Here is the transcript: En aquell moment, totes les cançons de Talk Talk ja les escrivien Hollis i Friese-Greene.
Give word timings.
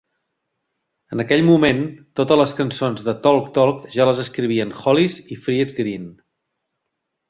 En 1.15 1.21
aquell 1.23 1.45
moment, 1.49 1.83
totes 2.21 2.41
les 2.43 2.57
cançons 2.61 3.05
de 3.11 3.17
Talk 3.29 3.53
Talk 3.61 3.87
ja 3.99 4.11
les 4.13 4.25
escrivien 4.27 4.75
Hollis 4.83 5.23
i 5.39 5.43
Friese-Greene. 5.47 6.15